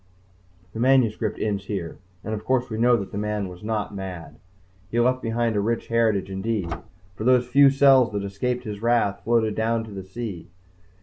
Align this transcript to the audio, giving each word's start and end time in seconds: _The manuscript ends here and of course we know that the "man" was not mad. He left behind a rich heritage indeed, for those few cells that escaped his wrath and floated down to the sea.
_The 0.73 0.79
manuscript 0.81 1.37
ends 1.37 1.65
here 1.65 1.99
and 2.23 2.33
of 2.33 2.43
course 2.43 2.71
we 2.71 2.79
know 2.79 2.95
that 2.97 3.11
the 3.11 3.19
"man" 3.19 3.47
was 3.47 3.63
not 3.63 3.93
mad. 3.93 4.37
He 4.89 4.99
left 4.99 5.21
behind 5.21 5.55
a 5.55 5.61
rich 5.61 5.89
heritage 5.89 6.31
indeed, 6.31 6.73
for 7.15 7.23
those 7.23 7.45
few 7.47 7.69
cells 7.69 8.11
that 8.13 8.23
escaped 8.23 8.63
his 8.63 8.81
wrath 8.81 9.17
and 9.17 9.23
floated 9.23 9.53
down 9.53 9.83
to 9.83 9.91
the 9.91 10.01
sea. 10.03 10.49